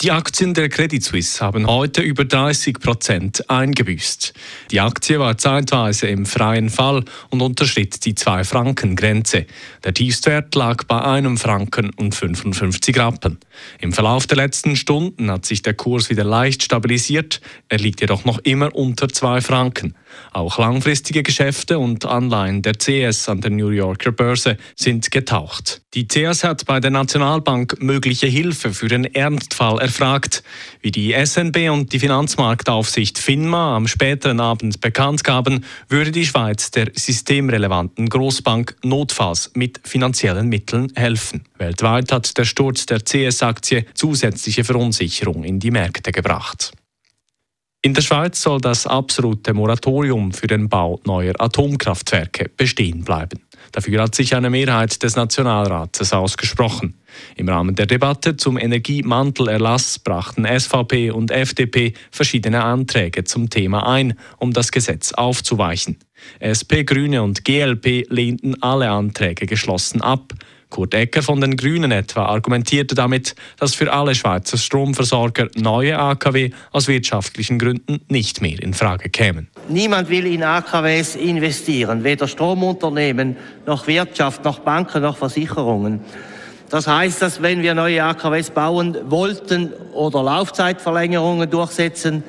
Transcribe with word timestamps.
Die 0.00 0.12
Aktien 0.12 0.54
der 0.54 0.68
Credit 0.68 1.02
Suisse 1.02 1.44
haben 1.44 1.66
heute 1.66 2.02
über 2.02 2.24
30 2.24 2.78
Prozent 2.78 3.50
eingebüßt. 3.50 4.32
Die 4.70 4.78
Aktie 4.78 5.18
war 5.18 5.36
zeitweise 5.38 6.06
im 6.06 6.24
freien 6.24 6.70
Fall 6.70 7.04
und 7.30 7.42
unterschritt 7.42 8.04
die 8.04 8.14
2-Franken-Grenze. 8.14 9.46
Der 9.82 9.92
Tiefstwert 9.92 10.54
lag 10.54 10.84
bei 10.84 11.02
einem 11.02 11.36
Franken 11.36 11.90
und 11.96 12.14
55 12.14 12.96
Rappen. 12.96 13.38
Im 13.80 13.92
Verlauf 13.92 14.28
der 14.28 14.36
letzten 14.36 14.76
Stunden 14.76 15.32
hat 15.32 15.46
sich 15.46 15.62
der 15.62 15.74
Kurs 15.74 16.10
wieder 16.10 16.22
leicht 16.22 16.62
stabilisiert. 16.62 17.40
Er 17.68 17.78
liegt 17.78 18.00
jedoch 18.00 18.24
noch 18.24 18.38
immer 18.44 18.72
unter 18.76 19.08
2 19.08 19.40
Franken. 19.40 19.96
Auch 20.32 20.58
langfristige 20.58 21.24
Geschäfte 21.24 21.80
und 21.80 22.06
Anleihen 22.06 22.62
der 22.62 22.74
CS 22.74 23.28
an 23.28 23.40
der 23.40 23.50
New 23.50 23.70
Yorker 23.70 24.12
Börse 24.12 24.58
sind 24.76 25.10
getaucht. 25.10 25.82
Die 25.94 26.06
CS 26.06 26.44
hat 26.44 26.66
bei 26.66 26.80
der 26.80 26.90
Nationalbank 26.90 27.82
mögliche 27.82 28.26
Hilfe 28.26 28.72
für 28.72 28.88
den 28.88 29.04
Ernstfall 29.04 29.80
erfragt. 29.88 30.42
Wie 30.80 30.90
die 30.90 31.12
SNB 31.12 31.70
und 31.70 31.92
die 31.92 31.98
Finanzmarktaufsicht 31.98 33.18
FINMA 33.18 33.76
am 33.76 33.88
späteren 33.88 34.38
Abend 34.38 34.80
bekannt 34.80 35.24
gaben, 35.24 35.64
würde 35.88 36.12
die 36.12 36.26
Schweiz 36.26 36.70
der 36.70 36.90
systemrelevanten 36.94 38.08
Großbank 38.08 38.76
notfalls 38.84 39.50
mit 39.54 39.80
finanziellen 39.84 40.48
Mitteln 40.48 40.92
helfen. 40.94 41.44
Weltweit 41.56 42.12
hat 42.12 42.36
der 42.36 42.44
Sturz 42.44 42.86
der 42.86 43.00
CS-Aktie 43.00 43.86
zusätzliche 43.94 44.62
Verunsicherung 44.62 45.42
in 45.42 45.58
die 45.58 45.70
Märkte 45.70 46.12
gebracht. 46.12 46.72
In 47.80 47.94
der 47.94 48.02
Schweiz 48.02 48.42
soll 48.42 48.60
das 48.60 48.86
absolute 48.86 49.54
Moratorium 49.54 50.32
für 50.32 50.48
den 50.48 50.68
Bau 50.68 51.00
neuer 51.06 51.34
Atomkraftwerke 51.38 52.50
bestehen 52.56 53.04
bleiben. 53.04 53.40
Dafür 53.72 54.02
hat 54.02 54.14
sich 54.14 54.34
eine 54.34 54.50
Mehrheit 54.50 55.02
des 55.02 55.16
Nationalrates 55.16 56.12
ausgesprochen. 56.12 56.97
Im 57.36 57.48
Rahmen 57.48 57.74
der 57.74 57.86
Debatte 57.86 58.36
zum 58.36 58.58
Energiemantelerlass 58.58 59.98
brachten 59.98 60.46
SVP 60.46 61.10
und 61.10 61.30
FDP 61.30 61.94
verschiedene 62.10 62.64
Anträge 62.64 63.24
zum 63.24 63.50
Thema 63.50 63.86
ein, 63.86 64.14
um 64.38 64.52
das 64.52 64.72
Gesetz 64.72 65.12
aufzuweichen. 65.12 65.98
SP, 66.42 66.84
Grüne 66.84 67.22
und 67.22 67.44
GLP 67.44 68.06
lehnten 68.08 68.62
alle 68.62 68.90
Anträge 68.90 69.46
geschlossen 69.46 70.00
ab. 70.00 70.34
Kurt 70.70 70.92
Ecker 70.92 71.22
von 71.22 71.40
den 71.40 71.56
Grünen 71.56 71.92
etwa 71.92 72.26
argumentierte 72.26 72.94
damit, 72.94 73.34
dass 73.58 73.74
für 73.74 73.90
alle 73.90 74.14
Schweizer 74.14 74.58
Stromversorger 74.58 75.48
neue 75.56 75.98
AKW 75.98 76.50
aus 76.72 76.88
wirtschaftlichen 76.88 77.58
Gründen 77.58 78.00
nicht 78.08 78.42
mehr 78.42 78.62
in 78.62 78.74
Frage 78.74 79.08
kämen. 79.08 79.48
Niemand 79.68 80.10
will 80.10 80.26
in 80.26 80.42
AKWs 80.42 81.16
investieren, 81.16 82.04
weder 82.04 82.28
Stromunternehmen 82.28 83.36
noch 83.64 83.86
Wirtschaft 83.86 84.44
noch 84.44 84.58
Banken 84.58 85.02
noch 85.02 85.16
Versicherungen. 85.16 86.00
Das 86.70 86.86
heißt, 86.86 87.22
dass 87.22 87.40
wenn 87.42 87.62
wir 87.62 87.74
neue 87.74 88.02
AKWs 88.04 88.50
bauen 88.50 88.96
wollten 89.04 89.72
oder 89.92 90.22
Laufzeitverlängerungen 90.22 91.48
durchsetzen 91.50 92.22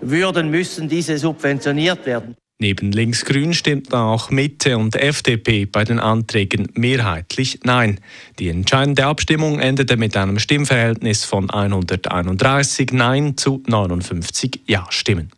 würden, 0.00 0.50
müssen 0.50 0.88
diese 0.88 1.18
subventioniert 1.18 2.06
werden. 2.06 2.36
Neben 2.58 2.92
Linksgrün 2.92 3.54
stimmten 3.54 3.94
auch 3.94 4.30
Mitte 4.30 4.78
und 4.78 4.94
FDP 4.94 5.66
bei 5.66 5.82
den 5.82 5.98
Anträgen 5.98 6.68
mehrheitlich 6.74 7.58
Nein. 7.64 7.98
Die 8.38 8.48
entscheidende 8.48 9.04
Abstimmung 9.04 9.58
endete 9.58 9.96
mit 9.96 10.16
einem 10.16 10.38
Stimmverhältnis 10.38 11.24
von 11.24 11.50
131 11.50 12.92
Nein 12.92 13.36
zu 13.36 13.64
59 13.66 14.60
Ja-Stimmen. 14.68 15.30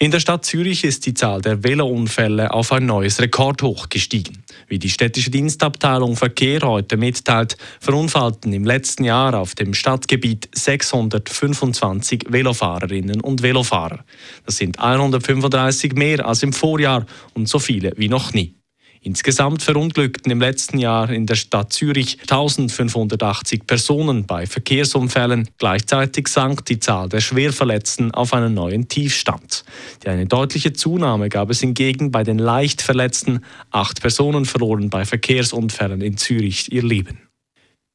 In 0.00 0.10
der 0.10 0.18
Stadt 0.18 0.44
Zürich 0.44 0.82
ist 0.82 1.06
die 1.06 1.14
Zahl 1.14 1.40
der 1.40 1.62
Velounfälle 1.62 2.52
auf 2.52 2.72
ein 2.72 2.84
neues 2.84 3.20
Rekordhoch 3.20 3.88
gestiegen. 3.88 4.44
Wie 4.66 4.80
die 4.80 4.90
städtische 4.90 5.30
Dienstabteilung 5.30 6.16
Verkehr 6.16 6.62
heute 6.62 6.96
mitteilt, 6.96 7.56
verunfallten 7.80 8.52
im 8.52 8.64
letzten 8.64 9.04
Jahr 9.04 9.38
auf 9.38 9.54
dem 9.54 9.72
Stadtgebiet 9.72 10.48
625 10.52 12.24
Velofahrerinnen 12.28 13.20
und 13.20 13.42
Velofahrer. 13.42 14.04
Das 14.44 14.56
sind 14.56 14.80
135 14.80 15.94
mehr 15.94 16.26
als 16.26 16.42
im 16.42 16.52
Vorjahr 16.52 17.06
und 17.34 17.48
so 17.48 17.60
viele 17.60 17.92
wie 17.96 18.08
noch 18.08 18.34
nie. 18.34 18.56
Insgesamt 19.04 19.62
verunglückten 19.62 20.32
im 20.32 20.40
letzten 20.40 20.78
Jahr 20.78 21.10
in 21.10 21.26
der 21.26 21.34
Stadt 21.34 21.74
Zürich 21.74 22.18
1580 22.22 23.66
Personen 23.66 24.24
bei 24.24 24.46
Verkehrsunfällen. 24.46 25.50
Gleichzeitig 25.58 26.28
sank 26.28 26.64
die 26.64 26.78
Zahl 26.78 27.10
der 27.10 27.20
Schwerverletzten 27.20 28.12
auf 28.12 28.32
einen 28.32 28.54
neuen 28.54 28.88
Tiefstand. 28.88 29.64
Eine 30.06 30.24
deutliche 30.24 30.72
Zunahme 30.72 31.28
gab 31.28 31.50
es 31.50 31.60
hingegen 31.60 32.12
bei 32.12 32.24
den 32.24 32.38
Leichtverletzten. 32.38 33.44
Acht 33.70 34.00
Personen 34.00 34.46
verloren 34.46 34.88
bei 34.88 35.04
Verkehrsunfällen 35.04 36.00
in 36.00 36.16
Zürich 36.16 36.72
ihr 36.72 36.82
Leben. 36.82 37.23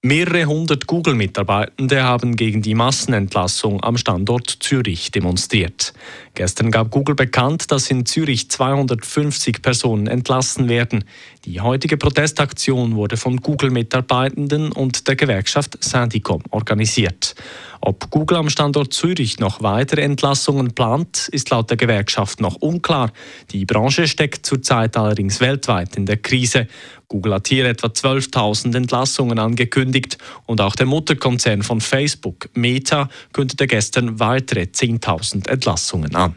Mehrere 0.02 0.46
hundert 0.46 0.88
Google-Mitarbeitende 0.88 2.04
haben 2.04 2.38
gegen 2.38 2.62
die 2.62 2.74
Massenentlassung 2.74 3.84
am 3.84 3.98
Standort 3.98 4.50
Zürich 4.62 5.12
demonstriert. 5.12 5.92
Gestern 6.36 6.72
gab 6.72 6.90
Google 6.90 7.16
bekannt, 7.16 7.70
dass 7.70 7.92
in 7.92 8.06
Zürich 8.06 8.50
250 8.50 9.62
Personen 9.62 10.08
entlassen 10.08 10.70
werden. 10.70 11.04
Die 11.44 11.60
heutige 11.60 11.98
Protestaktion 11.98 12.96
wurde 12.96 13.18
von 13.18 13.42
Google-Mitarbeitenden 13.42 14.72
und 14.72 15.06
der 15.10 15.18
Gewerkschaft 15.18 15.84
Syndicom 15.84 16.44
organisiert. 16.50 17.36
Ob 17.82 18.10
Google 18.12 18.38
am 18.38 18.50
Standort 18.50 18.94
Zürich 18.94 19.40
noch 19.40 19.62
weitere 19.64 20.02
Entlassungen 20.02 20.74
plant, 20.74 21.30
ist 21.32 21.50
laut 21.50 21.70
der 21.70 21.78
Gewerkschaft 21.78 22.42
noch 22.42 22.56
unklar. 22.56 23.12
Die 23.52 23.66
Branche 23.66 24.08
steckt 24.08 24.46
zurzeit 24.46 24.98
allerdings 24.98 25.40
weltweit 25.40 25.96
in 25.96 26.06
der 26.06 26.18
Krise. 26.18 26.68
Google 27.08 27.36
hat 27.36 27.48
hier 27.48 27.66
etwa 27.66 27.88
12.000 27.88 28.76
Entlassungen 28.76 29.40
angekündigt 29.40 30.18
und 30.46 30.62
auch 30.62 30.76
der 30.76 30.86
Mutterkonzern 30.86 31.64
von 31.64 31.82
Facebook, 31.82 32.50
Meta, 32.54 33.10
kündigte 33.34 33.66
gestern 33.66 34.20
weitere 34.20 34.62
10.000 34.64 35.50
Entlassungen 35.50 36.16
an. 36.16 36.36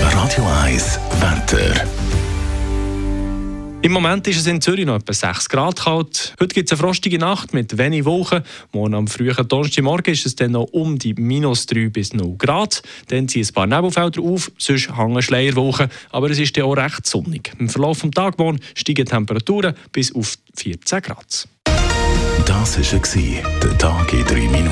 Radio 0.00 0.46
1 0.64 0.98
Wetter. 1.20 1.91
Im 3.84 3.90
Moment 3.90 4.28
ist 4.28 4.38
es 4.38 4.46
in 4.46 4.60
Zürich 4.60 4.86
noch 4.86 4.94
etwa 4.94 5.12
6 5.12 5.48
Grad 5.48 5.80
kalt. 5.80 6.36
Heute 6.38 6.54
gibt 6.54 6.70
es 6.70 6.78
eine 6.78 6.86
frostige 6.86 7.18
Nacht 7.18 7.52
mit 7.52 7.78
wenig 7.78 8.04
Wochen. 8.04 8.42
Morgen 8.70 8.94
am 8.94 9.08
frühen 9.08 9.48
Donnerstagmorgen 9.48 10.14
ist 10.14 10.24
es 10.24 10.36
dann 10.36 10.52
noch 10.52 10.68
um 10.70 11.00
die 11.00 11.14
minus 11.14 11.66
3 11.66 11.88
bis 11.88 12.12
0 12.12 12.36
Grad. 12.38 12.84
Dann 13.08 13.26
ziehen 13.26 13.44
ein 13.44 13.52
paar 13.52 13.66
Nebelfelder 13.66 14.22
auf, 14.22 14.52
sonst 14.56 14.96
hängen 14.96 15.20
Schleierwochen, 15.20 15.88
aber 16.12 16.30
es 16.30 16.38
ist 16.38 16.56
dann 16.56 16.66
auch 16.66 16.74
recht 16.74 17.08
sonnig. 17.08 17.52
Im 17.58 17.68
Verlauf 17.68 18.02
des 18.02 18.12
Tages 18.12 18.56
steigen 18.76 19.04
die 19.04 19.10
Temperaturen 19.10 19.74
bis 19.90 20.14
auf 20.14 20.38
14 20.54 21.02
Grad. 21.02 21.48
Das 22.46 22.78
war 22.78 23.60
der 23.62 23.78
Tag 23.78 24.12
in 24.12 24.24
3 24.24 24.34
Minuten. 24.48 24.71